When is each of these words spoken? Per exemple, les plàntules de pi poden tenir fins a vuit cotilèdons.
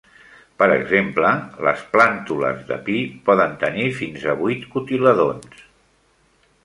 Per 0.61 0.67
exemple, 0.75 1.33
les 1.67 1.83
plàntules 1.91 2.63
de 2.71 2.79
pi 2.87 2.97
poden 3.29 3.53
tenir 3.65 3.85
fins 4.01 4.27
a 4.33 4.39
vuit 4.41 4.65
cotilèdons. 4.77 5.63